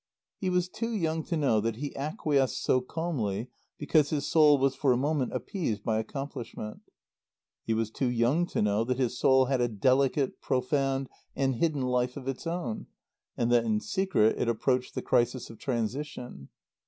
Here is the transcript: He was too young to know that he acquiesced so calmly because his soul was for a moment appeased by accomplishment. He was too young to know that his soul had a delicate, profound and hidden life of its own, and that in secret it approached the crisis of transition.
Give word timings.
He 0.39 0.49
was 0.49 0.67
too 0.67 0.89
young 0.89 1.23
to 1.25 1.37
know 1.37 1.61
that 1.61 1.75
he 1.75 1.95
acquiesced 1.95 2.63
so 2.63 2.81
calmly 2.81 3.51
because 3.77 4.09
his 4.09 4.25
soul 4.25 4.57
was 4.57 4.73
for 4.73 4.91
a 4.91 4.97
moment 4.97 5.31
appeased 5.31 5.83
by 5.83 5.99
accomplishment. 5.99 6.79
He 7.61 7.75
was 7.75 7.91
too 7.91 8.09
young 8.09 8.47
to 8.47 8.63
know 8.63 8.83
that 8.83 8.97
his 8.97 9.15
soul 9.15 9.45
had 9.45 9.61
a 9.61 9.67
delicate, 9.67 10.41
profound 10.41 11.07
and 11.35 11.53
hidden 11.57 11.83
life 11.83 12.17
of 12.17 12.27
its 12.27 12.47
own, 12.47 12.87
and 13.37 13.51
that 13.51 13.63
in 13.63 13.79
secret 13.79 14.39
it 14.39 14.49
approached 14.49 14.95
the 14.95 15.03
crisis 15.03 15.51
of 15.51 15.59
transition. 15.59 16.49